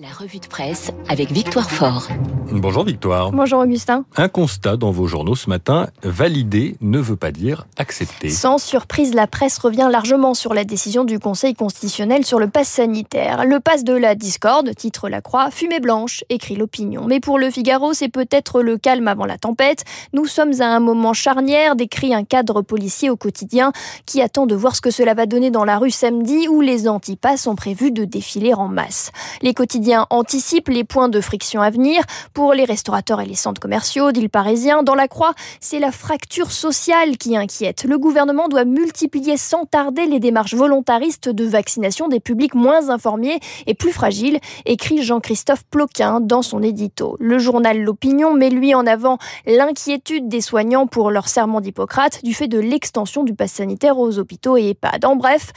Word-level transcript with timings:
La 0.00 0.08
revue 0.08 0.38
de 0.38 0.46
presse 0.46 0.92
avec 1.10 1.30
Victoire 1.30 1.70
Fort. 1.70 2.08
Bonjour 2.50 2.84
Victoire. 2.84 3.32
Bonjour 3.32 3.60
Augustin. 3.60 4.06
Un 4.16 4.28
constat 4.28 4.78
dans 4.78 4.90
vos 4.90 5.06
journaux 5.06 5.34
ce 5.34 5.50
matin, 5.50 5.88
valider 6.02 6.76
ne 6.80 6.98
veut 6.98 7.16
pas 7.16 7.32
dire 7.32 7.66
accepter. 7.76 8.30
Sans 8.30 8.56
surprise, 8.56 9.12
la 9.12 9.26
presse 9.26 9.58
revient 9.58 9.88
largement 9.92 10.32
sur 10.32 10.54
la 10.54 10.64
décision 10.64 11.04
du 11.04 11.18
Conseil 11.18 11.54
constitutionnel 11.54 12.24
sur 12.24 12.40
le 12.40 12.48
pass 12.48 12.68
sanitaire. 12.68 13.44
Le 13.44 13.60
pass 13.60 13.84
de 13.84 13.92
la 13.92 14.14
discorde, 14.14 14.74
titre 14.74 15.10
La 15.10 15.20
Croix, 15.20 15.50
fumée 15.50 15.80
blanche, 15.80 16.24
écrit 16.30 16.56
l'opinion. 16.56 17.04
Mais 17.06 17.20
pour 17.20 17.38
le 17.38 17.50
Figaro, 17.50 17.92
c'est 17.92 18.08
peut-être 18.08 18.62
le 18.62 18.78
calme 18.78 19.06
avant 19.06 19.26
la 19.26 19.36
tempête. 19.36 19.84
Nous 20.14 20.24
sommes 20.24 20.62
à 20.62 20.74
un 20.74 20.80
moment 20.80 21.12
charnière, 21.12 21.76
décrit 21.76 22.14
un 22.14 22.24
cadre 22.24 22.62
policier 22.62 23.10
au 23.10 23.16
quotidien 23.16 23.70
qui 24.06 24.22
attend 24.22 24.46
de 24.46 24.54
voir 24.54 24.74
ce 24.74 24.80
que 24.80 24.90
cela 24.90 25.12
va 25.12 25.26
donner 25.26 25.50
dans 25.50 25.64
la 25.64 25.76
rue 25.76 25.90
samedi 25.90 26.48
où 26.48 26.62
les 26.62 26.88
antipasses 26.88 27.42
sont 27.42 27.54
prévus 27.54 27.92
de 27.92 28.06
défiler 28.06 28.54
en 28.54 28.66
masse. 28.66 29.12
Les 29.42 29.52
quotidiens 29.52 29.89
anticipe 30.10 30.68
les 30.68 30.84
points 30.84 31.08
de 31.08 31.20
friction 31.20 31.60
à 31.60 31.70
venir 31.70 32.02
pour 32.34 32.54
les 32.54 32.64
restaurateurs 32.64 33.20
et 33.20 33.26
les 33.26 33.34
centres 33.34 33.60
commerciaux, 33.60 34.12
dit 34.12 34.20
le 34.20 34.28
Parisien. 34.28 34.82
Dans 34.82 34.94
la 34.94 35.08
Croix, 35.08 35.34
c'est 35.60 35.78
la 35.78 35.92
fracture 35.92 36.50
sociale 36.50 37.16
qui 37.16 37.36
inquiète. 37.36 37.84
Le 37.84 37.98
gouvernement 37.98 38.48
doit 38.48 38.64
multiplier 38.64 39.36
sans 39.36 39.64
tarder 39.64 40.06
les 40.06 40.20
démarches 40.20 40.54
volontaristes 40.54 41.28
de 41.28 41.44
vaccination 41.44 42.08
des 42.08 42.20
publics 42.20 42.54
moins 42.54 42.90
informés 42.90 43.40
et 43.66 43.74
plus 43.74 43.92
fragiles, 43.92 44.38
écrit 44.66 45.02
Jean-Christophe 45.02 45.64
Ploquin 45.70 46.20
dans 46.20 46.42
son 46.42 46.62
édito. 46.62 47.16
Le 47.20 47.38
journal 47.38 47.80
L'Opinion 47.80 48.34
met 48.34 48.50
lui 48.50 48.74
en 48.74 48.86
avant 48.86 49.18
l'inquiétude 49.46 50.28
des 50.28 50.40
soignants 50.40 50.86
pour 50.86 51.10
leur 51.10 51.28
serment 51.28 51.60
d'Hippocrate 51.60 52.24
du 52.24 52.34
fait 52.34 52.48
de 52.48 52.58
l'extension 52.58 53.24
du 53.24 53.34
pass 53.34 53.52
sanitaire 53.52 53.98
aux 53.98 54.18
hôpitaux 54.18 54.56
et 54.56 54.70
EHPAD. 54.70 55.04
En 55.04 55.16
bref, 55.16 55.52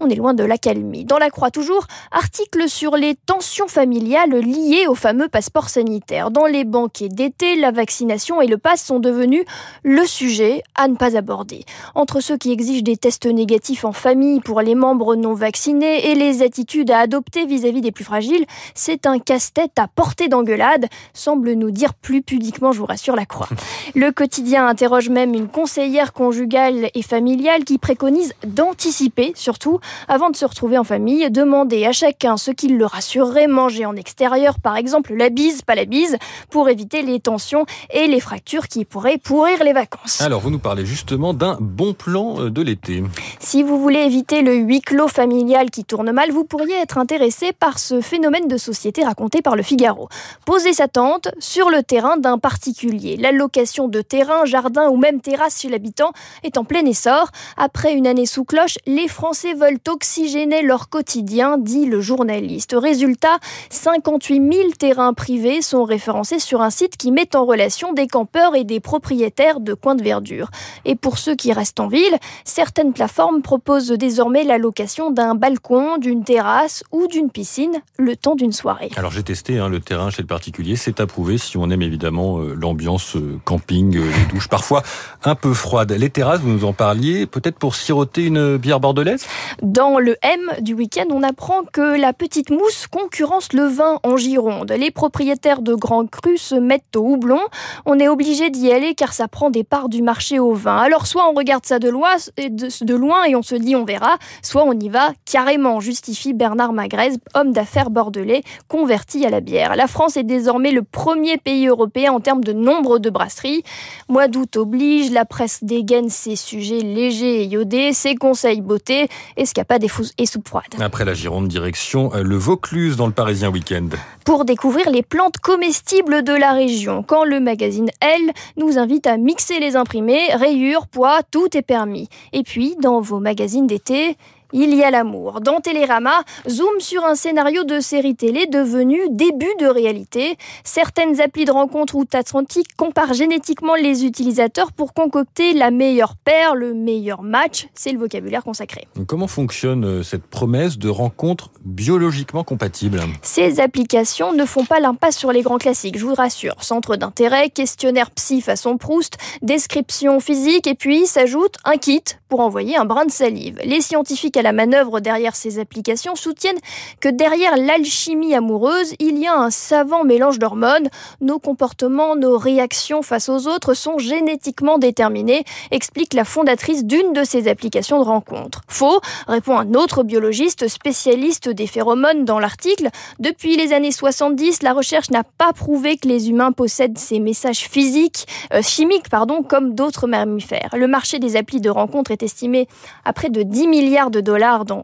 on 0.00 0.08
est 0.08 0.14
loin 0.14 0.34
de 0.34 0.44
l'accalmie. 0.44 1.04
Dans 1.04 1.18
la 1.18 1.30
Croix 1.30 1.50
toujours, 1.50 1.86
article 2.10 2.68
sur 2.68 2.96
les 2.96 3.14
tensions 3.14 3.68
familiale 3.76 4.30
liée 4.30 4.86
au 4.88 4.94
fameux 4.94 5.28
passeport 5.28 5.68
sanitaire. 5.68 6.30
Dans 6.30 6.46
les 6.46 6.64
banquets 6.64 7.10
d'été, 7.10 7.56
la 7.56 7.72
vaccination 7.72 8.40
et 8.40 8.46
le 8.46 8.56
pass 8.56 8.82
sont 8.82 9.00
devenus 9.00 9.44
le 9.82 10.06
sujet 10.06 10.62
à 10.76 10.88
ne 10.88 10.96
pas 10.96 11.14
aborder. 11.14 11.66
Entre 11.94 12.20
ceux 12.20 12.38
qui 12.38 12.52
exigent 12.52 12.82
des 12.82 12.96
tests 12.96 13.26
négatifs 13.26 13.84
en 13.84 13.92
famille 13.92 14.40
pour 14.40 14.62
les 14.62 14.74
membres 14.74 15.14
non 15.14 15.34
vaccinés 15.34 16.10
et 16.10 16.14
les 16.14 16.42
attitudes 16.42 16.90
à 16.90 17.00
adopter 17.00 17.44
vis-à-vis 17.44 17.82
des 17.82 17.92
plus 17.92 18.04
fragiles, 18.04 18.46
c'est 18.74 19.04
un 19.04 19.18
casse-tête 19.18 19.78
à 19.78 19.88
portée 19.88 20.28
d'engueulade, 20.28 20.86
semble 21.12 21.52
nous 21.52 21.70
dire 21.70 21.92
plus 21.92 22.22
pudiquement, 22.22 22.72
je 22.72 22.78
vous 22.78 22.86
rassure, 22.86 23.14
la 23.14 23.26
croix. 23.26 23.50
Le 23.94 24.10
quotidien 24.10 24.66
interroge 24.66 25.10
même 25.10 25.34
une 25.34 25.48
conseillère 25.48 26.14
conjugale 26.14 26.88
et 26.94 27.02
familiale 27.02 27.64
qui 27.64 27.76
préconise 27.76 28.32
d'anticiper, 28.46 29.32
surtout, 29.34 29.80
avant 30.08 30.30
de 30.30 30.36
se 30.36 30.46
retrouver 30.46 30.78
en 30.78 30.84
famille, 30.84 31.30
demander 31.30 31.84
à 31.84 31.92
chacun 31.92 32.38
ce 32.38 32.50
qui 32.50 32.68
le 32.68 32.86
rassurerait, 32.86 33.48
en 33.84 33.96
extérieur, 33.96 34.60
par 34.60 34.76
exemple 34.76 35.14
la 35.14 35.30
bise, 35.30 35.62
pas 35.62 35.74
la 35.74 35.84
bise, 35.84 36.16
pour 36.50 36.68
éviter 36.68 37.02
les 37.02 37.20
tensions 37.20 37.66
et 37.90 38.06
les 38.06 38.20
fractures 38.20 38.68
qui 38.68 38.84
pourraient 38.84 39.18
pourrir 39.18 39.62
les 39.64 39.72
vacances. 39.72 40.20
Alors, 40.20 40.40
vous 40.40 40.50
nous 40.50 40.58
parlez 40.58 40.86
justement 40.86 41.34
d'un 41.34 41.56
bon 41.60 41.94
plan 41.94 42.40
euh, 42.40 42.50
de 42.50 42.62
l'été. 42.62 43.02
Si 43.48 43.62
vous 43.62 43.78
voulez 43.78 44.00
éviter 44.00 44.42
le 44.42 44.56
huis 44.56 44.80
clos 44.80 45.06
familial 45.06 45.70
qui 45.70 45.84
tourne 45.84 46.10
mal, 46.10 46.32
vous 46.32 46.42
pourriez 46.42 46.74
être 46.80 46.98
intéressé 46.98 47.52
par 47.52 47.78
ce 47.78 48.00
phénomène 48.00 48.48
de 48.48 48.56
société 48.56 49.04
raconté 49.04 49.40
par 49.40 49.54
le 49.54 49.62
Figaro. 49.62 50.08
Poser 50.44 50.72
sa 50.72 50.88
tente 50.88 51.28
sur 51.38 51.70
le 51.70 51.84
terrain 51.84 52.16
d'un 52.16 52.38
particulier. 52.38 53.16
L'allocation 53.16 53.86
de 53.86 54.00
terrain, 54.00 54.46
jardin 54.46 54.88
ou 54.88 54.96
même 54.96 55.20
terrasse 55.20 55.60
chez 55.60 55.68
l'habitant 55.68 56.10
est 56.42 56.58
en 56.58 56.64
plein 56.64 56.84
essor. 56.86 57.30
Après 57.56 57.92
une 57.92 58.08
année 58.08 58.26
sous 58.26 58.42
cloche, 58.42 58.78
les 58.84 59.06
Français 59.06 59.54
veulent 59.54 59.78
oxygéner 59.86 60.62
leur 60.62 60.88
quotidien, 60.88 61.56
dit 61.56 61.86
le 61.86 62.00
journaliste. 62.00 62.74
Résultat, 62.76 63.38
58 63.70 64.54
000 64.54 64.70
terrains 64.76 65.14
privés 65.14 65.62
sont 65.62 65.84
référencés 65.84 66.40
sur 66.40 66.62
un 66.62 66.70
site 66.70 66.96
qui 66.96 67.12
met 67.12 67.36
en 67.36 67.44
relation 67.44 67.92
des 67.92 68.08
campeurs 68.08 68.56
et 68.56 68.64
des 68.64 68.80
propriétaires 68.80 69.60
de 69.60 69.72
coins 69.72 69.94
de 69.94 70.02
verdure. 70.02 70.50
Et 70.84 70.96
pour 70.96 71.18
ceux 71.18 71.36
qui 71.36 71.52
restent 71.52 71.78
en 71.78 71.86
ville, 71.86 72.18
certaines 72.44 72.92
plateformes 72.92 73.35
proposent 73.40 73.90
désormais 73.90 74.44
la 74.44 74.58
location 74.58 75.10
d'un 75.10 75.34
balcon, 75.34 75.98
d'une 75.98 76.24
terrasse 76.24 76.84
ou 76.92 77.06
d'une 77.06 77.30
piscine 77.30 77.82
le 77.98 78.16
temps 78.16 78.34
d'une 78.34 78.52
soirée. 78.52 78.90
Alors 78.96 79.10
j'ai 79.10 79.22
testé 79.22 79.58
hein, 79.58 79.68
le 79.68 79.80
terrain 79.80 80.10
chez 80.10 80.22
le 80.22 80.28
particulier, 80.28 80.76
c'est 80.76 81.00
approuvé 81.00 81.38
si 81.38 81.56
on 81.56 81.70
aime 81.70 81.82
évidemment 81.82 82.38
euh, 82.38 82.54
l'ambiance 82.54 83.16
euh, 83.16 83.38
camping, 83.44 83.96
euh, 83.96 84.04
les 84.04 84.32
douches 84.32 84.48
parfois 84.48 84.82
un 85.24 85.34
peu 85.34 85.52
froides. 85.52 85.92
Les 85.92 86.10
terrasses, 86.10 86.40
vous 86.40 86.50
nous 86.50 86.64
en 86.64 86.72
parliez, 86.72 87.26
peut-être 87.26 87.58
pour 87.58 87.74
siroter 87.74 88.24
une 88.24 88.56
bière 88.56 88.80
bordelaise? 88.80 89.26
Dans 89.62 89.98
le 89.98 90.16
M 90.22 90.40
du 90.60 90.74
week-end, 90.74 91.06
on 91.10 91.22
apprend 91.22 91.62
que 91.72 91.98
la 91.98 92.12
petite 92.12 92.50
mousse 92.50 92.86
concurrence 92.86 93.52
le 93.52 93.64
vin 93.64 94.00
en 94.02 94.16
Gironde. 94.16 94.72
Les 94.72 94.90
propriétaires 94.90 95.62
de 95.62 95.74
grands 95.74 96.06
crus 96.06 96.40
se 96.40 96.54
mettent 96.54 96.96
au 96.96 97.06
houblon. 97.06 97.40
On 97.84 97.98
est 97.98 98.08
obligé 98.08 98.50
d'y 98.50 98.72
aller 98.72 98.94
car 98.94 99.12
ça 99.12 99.28
prend 99.28 99.50
des 99.50 99.64
parts 99.64 99.88
du 99.88 100.02
marché 100.02 100.38
au 100.38 100.54
vin. 100.54 100.78
Alors 100.78 101.06
soit 101.06 101.28
on 101.28 101.34
regarde 101.34 101.66
ça 101.66 101.78
de 101.78 101.88
loin, 101.88 102.16
de 102.38 102.94
loin 102.94 103.25
et 103.26 103.36
on 103.36 103.42
se 103.42 103.54
dit 103.54 103.76
on 103.76 103.84
verra, 103.84 104.18
soit 104.42 104.64
on 104.64 104.72
y 104.72 104.88
va 104.88 105.12
carrément, 105.24 105.80
justifie 105.80 106.32
Bernard 106.32 106.72
Magrez, 106.72 107.12
homme 107.34 107.52
d'affaires 107.52 107.90
bordelais, 107.90 108.42
converti 108.68 109.24
à 109.26 109.30
la 109.30 109.40
bière. 109.40 109.76
La 109.76 109.86
France 109.86 110.16
est 110.16 110.24
désormais 110.24 110.72
le 110.72 110.82
premier 110.82 111.36
pays 111.36 111.66
européen 111.66 112.12
en 112.12 112.20
termes 112.20 112.44
de 112.44 112.52
nombre 112.52 112.98
de 112.98 113.10
brasseries. 113.10 113.62
Mois 114.08 114.28
d'août 114.28 114.56
oblige, 114.56 115.10
la 115.10 115.24
presse 115.24 115.62
dégaine 115.62 116.10
ses 116.10 116.36
sujets 116.36 116.80
légers 116.80 117.42
et 117.42 117.44
iodés, 117.44 117.92
ses 117.92 118.14
conseils 118.14 118.60
beauté, 118.60 119.08
escapade 119.36 119.84
et 119.84 120.26
soupe 120.26 120.48
froide. 120.48 120.64
Après 120.80 121.04
la 121.04 121.14
Gironde, 121.14 121.48
direction 121.48 122.12
euh, 122.14 122.22
le 122.22 122.36
Vaucluse 122.36 122.96
dans 122.96 123.06
le 123.06 123.12
Parisien 123.12 123.50
week-end. 123.50 123.88
Pour 124.24 124.44
découvrir 124.44 124.90
les 124.90 125.02
plantes 125.02 125.38
comestibles 125.38 126.22
de 126.22 126.32
la 126.32 126.52
région, 126.52 127.02
quand 127.02 127.24
le 127.24 127.40
magazine 127.40 127.90
Elle 128.00 128.32
nous 128.56 128.78
invite 128.78 129.06
à 129.06 129.16
mixer 129.16 129.60
les 129.60 129.76
imprimés, 129.76 130.28
rayures, 130.34 130.86
poids, 130.86 131.20
tout 131.30 131.56
est 131.56 131.62
permis. 131.62 132.08
Et 132.32 132.42
puis, 132.42 132.76
dans 132.80 133.00
vos 133.06 133.20
magazines 133.20 133.66
d'été, 133.66 134.16
il 134.52 134.74
y 134.74 134.82
a 134.82 134.90
l'amour. 134.90 135.40
Dans 135.40 135.60
Télérama, 135.60 136.22
zoom 136.48 136.80
sur 136.80 137.04
un 137.04 137.14
scénario 137.14 137.64
de 137.64 137.80
série 137.80 138.14
télé 138.14 138.46
devenu 138.46 139.00
début 139.10 139.54
de 139.58 139.66
réalité. 139.66 140.36
Certaines 140.64 141.20
applis 141.20 141.44
de 141.44 141.50
rencontres 141.50 141.94
outre-Atlantique 141.96 142.76
comparent 142.76 143.14
génétiquement 143.14 143.74
les 143.74 144.04
utilisateurs 144.04 144.72
pour 144.72 144.94
concocter 144.94 145.52
la 145.52 145.70
meilleure 145.70 146.16
paire, 146.16 146.54
le 146.54 146.74
meilleur 146.74 147.22
match. 147.22 147.68
C'est 147.74 147.92
le 147.92 147.98
vocabulaire 147.98 148.44
consacré. 148.44 148.86
Comment 149.06 149.26
fonctionne 149.26 149.84
euh, 149.84 150.02
cette 150.02 150.26
promesse 150.26 150.78
de 150.78 150.88
rencontre 150.88 151.50
biologiquement 151.64 152.44
compatible? 152.44 153.00
Ces 153.22 153.60
applications 153.60 154.32
ne 154.32 154.44
font 154.44 154.64
pas 154.64 154.80
l'impasse 154.80 155.16
sur 155.16 155.32
les 155.32 155.42
grands 155.42 155.58
classiques, 155.58 155.98
je 155.98 156.04
vous 156.04 156.14
rassure. 156.14 156.62
Centre 156.62 156.96
d'intérêt, 156.96 157.50
questionnaire 157.50 158.10
psy 158.10 158.40
façon 158.40 158.76
Proust, 158.76 159.16
description 159.42 160.20
physique 160.20 160.66
et 160.66 160.74
puis 160.74 161.06
s'ajoute 161.06 161.56
un 161.64 161.76
kit 161.76 162.02
pour 162.28 162.40
envoyer 162.40 162.76
un 162.76 162.84
brin 162.84 163.04
de 163.04 163.10
salive. 163.10 163.58
Les 163.64 163.80
scientifiques 163.80 164.35
à 164.36 164.42
la 164.42 164.52
manœuvre 164.52 165.00
derrière 165.00 165.36
ces 165.36 165.58
applications 165.58 166.14
soutiennent 166.14 166.58
que 167.00 167.08
derrière 167.08 167.56
l'alchimie 167.56 168.34
amoureuse, 168.34 168.94
il 168.98 169.18
y 169.18 169.26
a 169.26 169.34
un 169.34 169.50
savant 169.50 170.04
mélange 170.04 170.38
d'hormones. 170.38 170.88
Nos 171.20 171.38
comportements, 171.38 172.16
nos 172.16 172.38
réactions 172.38 173.02
face 173.02 173.28
aux 173.28 173.46
autres 173.46 173.74
sont 173.74 173.98
génétiquement 173.98 174.78
déterminés, 174.78 175.44
explique 175.70 176.14
la 176.14 176.24
fondatrice 176.24 176.84
d'une 176.84 177.12
de 177.12 177.24
ces 177.24 177.48
applications 177.48 177.98
de 177.98 178.04
rencontre. 178.04 178.62
Faux, 178.68 179.00
répond 179.26 179.58
un 179.58 179.74
autre 179.74 180.02
biologiste 180.02 180.68
spécialiste 180.68 181.48
des 181.48 181.66
phéromones 181.66 182.24
dans 182.24 182.38
l'article. 182.38 182.88
Depuis 183.18 183.56
les 183.56 183.72
années 183.72 183.92
70, 183.92 184.62
la 184.62 184.72
recherche 184.72 185.10
n'a 185.10 185.24
pas 185.24 185.52
prouvé 185.52 185.96
que 185.96 186.08
les 186.08 186.28
humains 186.28 186.52
possèdent 186.52 186.98
ces 186.98 187.20
messages 187.20 187.68
physiques, 187.68 188.26
euh, 188.52 188.62
chimiques, 188.62 189.08
pardon, 189.08 189.42
comme 189.42 189.74
d'autres 189.74 190.06
mammifères. 190.06 190.70
Le 190.74 190.86
marché 190.86 191.18
des 191.18 191.36
applis 191.36 191.60
de 191.60 191.70
rencontre 191.70 192.10
est 192.10 192.22
estimé 192.22 192.68
à 193.04 193.12
près 193.12 193.28
de 193.28 193.42
10 193.42 193.68
milliards 193.68 194.10
de 194.10 194.20
dollars 194.26 194.64
dans, 194.64 194.82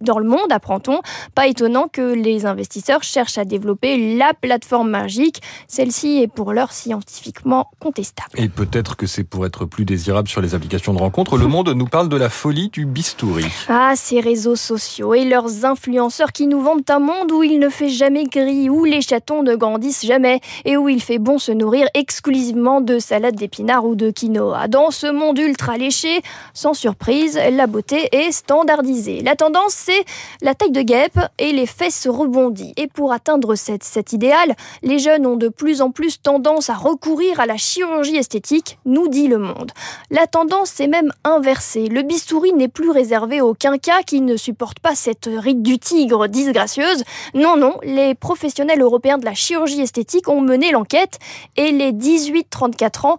dans 0.00 0.18
le 0.18 0.28
monde, 0.28 0.50
apprend-on. 0.50 1.00
Pas 1.34 1.48
étonnant 1.48 1.88
que 1.88 2.14
les 2.14 2.46
investisseurs 2.46 3.02
cherchent 3.02 3.38
à 3.38 3.44
développer 3.44 4.16
la 4.16 4.32
plateforme 4.34 4.90
magique. 4.90 5.40
Celle-ci 5.66 6.22
est 6.22 6.28
pour 6.28 6.52
l'heure 6.52 6.72
scientifiquement 6.72 7.70
contestable. 7.80 8.30
Et 8.36 8.48
peut-être 8.48 8.96
que 8.96 9.06
c'est 9.06 9.24
pour 9.24 9.46
être 9.46 9.64
plus 9.64 9.84
désirable 9.84 10.28
sur 10.28 10.40
les 10.40 10.54
applications 10.54 10.92
de 10.92 10.98
rencontre. 10.98 11.36
Le 11.36 11.46
monde 11.46 11.70
nous 11.70 11.86
parle 11.86 12.08
de 12.08 12.16
la 12.16 12.28
folie 12.28 12.68
du 12.68 12.84
bistouri. 12.86 13.46
Ah, 13.68 13.94
ces 13.96 14.20
réseaux 14.20 14.56
sociaux 14.56 15.14
et 15.14 15.24
leurs 15.24 15.64
influenceurs 15.64 16.32
qui 16.32 16.46
nous 16.46 16.60
vendent 16.60 16.88
un 16.88 16.98
monde 16.98 17.32
où 17.32 17.42
il 17.42 17.58
ne 17.58 17.70
fait 17.70 17.88
jamais 17.88 18.24
gris, 18.24 18.68
où 18.68 18.84
les 18.84 19.00
chatons 19.00 19.42
ne 19.42 19.54
grandissent 19.56 20.04
jamais 20.04 20.40
et 20.64 20.76
où 20.76 20.88
il 20.88 21.00
fait 21.00 21.18
bon 21.18 21.38
se 21.38 21.52
nourrir 21.52 21.88
exclusivement 21.94 22.80
de 22.80 22.98
salade 22.98 23.36
d'épinards 23.36 23.86
ou 23.86 23.94
de 23.94 24.10
quinoa. 24.10 24.68
Dans 24.68 24.90
ce 24.90 25.06
monde 25.10 25.38
ultra 25.38 25.78
léché, 25.78 26.20
sans 26.52 26.74
surprise, 26.74 27.38
la 27.52 27.66
beauté 27.66 28.08
est 28.12 28.32
standard 28.32 28.73
La 29.22 29.36
tendance, 29.36 29.72
c'est 29.72 30.04
la 30.42 30.54
taille 30.54 30.70
de 30.70 30.82
guêpe 30.82 31.18
et 31.38 31.52
les 31.52 31.66
fesses 31.66 32.06
rebondies. 32.06 32.72
Et 32.76 32.86
pour 32.86 33.12
atteindre 33.12 33.54
cet 33.54 34.12
idéal, 34.12 34.54
les 34.82 34.98
jeunes 34.98 35.26
ont 35.26 35.36
de 35.36 35.48
plus 35.48 35.80
en 35.80 35.90
plus 35.90 36.20
tendance 36.20 36.70
à 36.70 36.74
recourir 36.74 37.40
à 37.40 37.46
la 37.46 37.56
chirurgie 37.56 38.16
esthétique, 38.16 38.78
nous 38.84 39.08
dit 39.08 39.28
le 39.28 39.38
monde. 39.38 39.70
La 40.10 40.26
tendance 40.26 40.70
s'est 40.70 40.88
même 40.88 41.12
inversée. 41.24 41.86
Le 41.86 42.02
bistouri 42.02 42.52
n'est 42.52 42.68
plus 42.68 42.90
réservé 42.90 43.40
aux 43.40 43.54
quinquas 43.54 44.02
qui 44.02 44.20
ne 44.20 44.36
supportent 44.36 44.80
pas 44.80 44.94
cette 44.94 45.28
rite 45.32 45.62
du 45.62 45.78
tigre 45.78 46.26
disgracieuse. 46.26 47.04
Non, 47.34 47.56
non, 47.56 47.78
les 47.82 48.14
professionnels 48.14 48.80
européens 48.80 49.18
de 49.18 49.24
la 49.24 49.34
chirurgie 49.34 49.80
esthétique 49.80 50.28
ont 50.28 50.40
mené 50.40 50.72
l'enquête 50.72 51.18
et 51.56 51.72
les 51.72 51.92
18-34 51.92 53.06
ans 53.06 53.18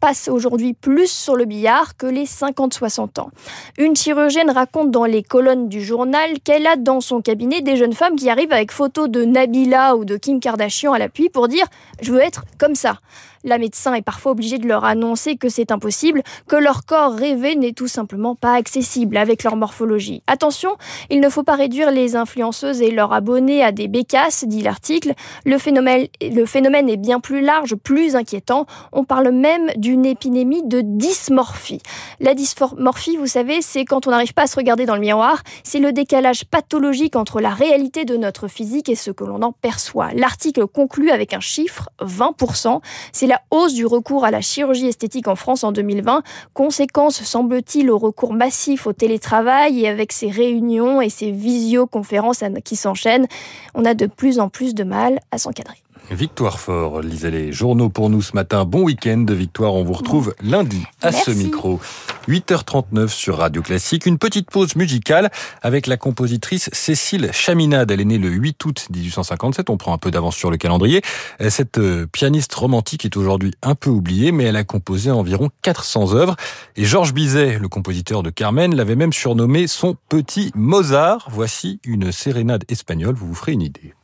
passent 0.00 0.28
aujourd'hui 0.28 0.74
plus 0.74 1.10
sur 1.10 1.36
le 1.36 1.44
billard 1.44 1.96
que 1.96 2.06
les 2.06 2.24
50-60 2.24 3.20
ans. 3.20 3.30
Une 3.78 3.94
chirurgienne 3.94 4.50
raconte 4.50 4.81
dans 4.84 5.04
les 5.04 5.22
colonnes 5.22 5.68
du 5.68 5.82
journal 5.82 6.40
qu'elle 6.44 6.66
a 6.66 6.76
dans 6.76 7.00
son 7.00 7.20
cabinet 7.20 7.60
des 7.60 7.76
jeunes 7.76 7.92
femmes 7.92 8.16
qui 8.16 8.30
arrivent 8.30 8.52
avec 8.52 8.72
photos 8.72 9.08
de 9.08 9.24
Nabila 9.24 9.96
ou 9.96 10.04
de 10.04 10.16
Kim 10.16 10.40
Kardashian 10.40 10.92
à 10.92 10.98
l'appui 10.98 11.28
pour 11.28 11.48
dire 11.48 11.66
je 12.00 12.12
veux 12.12 12.20
être 12.20 12.44
comme 12.58 12.74
ça 12.74 12.98
la 13.44 13.58
médecin 13.58 13.94
est 13.94 14.02
parfois 14.02 14.32
obligée 14.32 14.58
de 14.58 14.66
leur 14.66 14.84
annoncer 14.84 15.36
que 15.36 15.48
c'est 15.48 15.72
impossible, 15.72 16.22
que 16.48 16.56
leur 16.56 16.84
corps 16.84 17.12
rêvé 17.12 17.56
n'est 17.56 17.72
tout 17.72 17.88
simplement 17.88 18.34
pas 18.34 18.54
accessible 18.54 19.16
avec 19.16 19.42
leur 19.44 19.56
morphologie. 19.56 20.22
Attention, 20.26 20.76
il 21.10 21.20
ne 21.20 21.28
faut 21.28 21.42
pas 21.42 21.56
réduire 21.56 21.90
les 21.90 22.16
influenceuses 22.16 22.82
et 22.82 22.90
leurs 22.90 23.12
abonnés 23.12 23.62
à 23.62 23.72
des 23.72 23.88
bécasses, 23.88 24.44
dit 24.44 24.62
l'article. 24.62 25.14
Le 25.44 25.58
phénomène, 25.58 26.06
le 26.20 26.46
phénomène 26.46 26.88
est 26.88 26.96
bien 26.96 27.20
plus 27.20 27.40
large, 27.40 27.74
plus 27.74 28.16
inquiétant. 28.16 28.66
On 28.92 29.04
parle 29.04 29.30
même 29.30 29.70
d'une 29.76 30.06
épidémie 30.06 30.62
de 30.64 30.80
dysmorphie. 30.82 31.82
La 32.20 32.34
dysmorphie, 32.34 33.16
vous 33.16 33.26
savez, 33.26 33.62
c'est 33.62 33.84
quand 33.84 34.06
on 34.06 34.10
n'arrive 34.10 34.34
pas 34.34 34.42
à 34.42 34.46
se 34.46 34.56
regarder 34.56 34.86
dans 34.86 34.94
le 34.94 35.00
miroir. 35.00 35.42
C'est 35.64 35.80
le 35.80 35.92
décalage 35.92 36.44
pathologique 36.44 37.16
entre 37.16 37.40
la 37.40 37.50
réalité 37.50 38.04
de 38.04 38.16
notre 38.16 38.48
physique 38.48 38.88
et 38.88 38.94
ce 38.94 39.10
que 39.10 39.24
l'on 39.24 39.42
en 39.42 39.52
perçoit. 39.52 40.12
L'article 40.14 40.66
conclut 40.66 41.10
avec 41.10 41.34
un 41.34 41.40
chiffre, 41.40 41.88
20%. 42.00 42.80
C'est 43.12 43.31
la 43.32 43.40
hausse 43.50 43.72
du 43.72 43.86
recours 43.86 44.26
à 44.26 44.30
la 44.30 44.42
chirurgie 44.42 44.88
esthétique 44.88 45.26
en 45.26 45.36
France 45.36 45.64
en 45.64 45.72
2020, 45.72 46.22
conséquence, 46.52 47.22
semble-t-il, 47.22 47.90
au 47.90 47.96
recours 47.96 48.34
massif 48.34 48.86
au 48.86 48.92
télétravail 48.92 49.80
et 49.80 49.88
avec 49.88 50.12
ces 50.12 50.28
réunions 50.28 51.00
et 51.00 51.08
ces 51.08 51.30
visioconférences 51.30 52.44
qui 52.62 52.76
s'enchaînent, 52.76 53.26
on 53.74 53.86
a 53.86 53.94
de 53.94 54.04
plus 54.04 54.38
en 54.38 54.50
plus 54.50 54.74
de 54.74 54.84
mal 54.84 55.18
à 55.30 55.38
s'encadrer. 55.38 55.78
Victoire 56.10 56.60
Fort, 56.60 57.00
lisez 57.00 57.30
les 57.30 57.52
journaux 57.52 57.88
pour 57.88 58.10
nous 58.10 58.20
ce 58.20 58.34
matin. 58.34 58.64
Bon 58.64 58.82
week-end 58.82 59.18
de 59.18 59.32
Victoire, 59.32 59.74
on 59.74 59.84
vous 59.84 59.94
retrouve 59.94 60.34
lundi 60.42 60.84
à 61.00 61.12
ce 61.12 61.30
micro. 61.30 61.80
8h39 62.28 63.08
sur 63.08 63.38
Radio 63.38 63.62
Classique. 63.62 64.04
Une 64.06 64.18
petite 64.18 64.50
pause 64.50 64.76
musicale 64.76 65.30
avec 65.62 65.86
la 65.86 65.96
compositrice 65.96 66.68
Cécile 66.72 67.30
Chaminade. 67.32 67.90
Elle 67.90 68.00
est 68.00 68.04
née 68.04 68.18
le 68.18 68.28
8 68.28 68.64
août 68.64 68.86
1857. 68.90 69.70
On 69.70 69.76
prend 69.76 69.94
un 69.94 69.98
peu 69.98 70.10
d'avance 70.10 70.36
sur 70.36 70.50
le 70.50 70.56
calendrier. 70.56 71.02
Cette 71.48 71.78
euh, 71.78 72.06
pianiste 72.06 72.54
romantique 72.54 73.04
est 73.04 73.16
aujourd'hui 73.16 73.52
un 73.62 73.74
peu 73.74 73.90
oubliée, 73.90 74.32
mais 74.32 74.44
elle 74.44 74.56
a 74.56 74.64
composé 74.64 75.10
environ 75.10 75.48
400 75.62 76.14
œuvres. 76.14 76.36
Et 76.76 76.84
Georges 76.84 77.14
Bizet, 77.14 77.58
le 77.58 77.68
compositeur 77.68 78.22
de 78.22 78.30
Carmen, 78.30 78.74
l'avait 78.74 78.96
même 78.96 79.12
surnommé 79.12 79.66
son 79.66 79.96
petit 80.08 80.52
Mozart. 80.54 81.28
Voici 81.30 81.80
une 81.84 82.12
sérénade 82.12 82.64
espagnole. 82.68 83.14
Vous 83.14 83.28
vous 83.28 83.34
ferez 83.34 83.52
une 83.52 83.62
idée. 83.62 83.94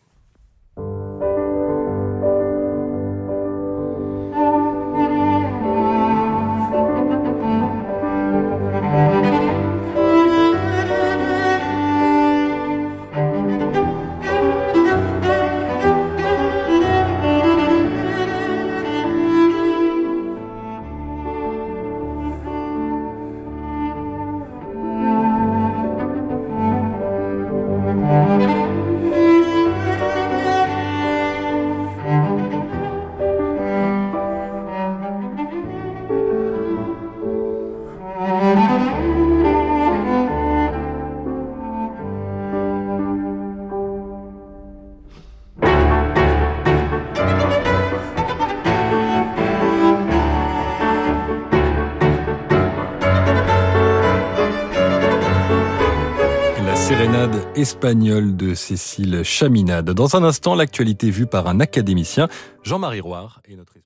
Espagnole 57.56 58.36
de 58.36 58.54
Cécile 58.54 59.22
Chaminade. 59.24 59.90
Dans 59.90 60.14
un 60.14 60.22
instant, 60.22 60.54
l'actualité 60.54 61.10
vue 61.10 61.26
par 61.26 61.48
un 61.48 61.58
académicien, 61.58 62.28
Jean-Marie 62.62 63.00
Roire 63.00 63.40
et 63.46 63.56
notre 63.56 63.76